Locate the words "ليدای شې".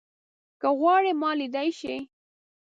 1.39-1.95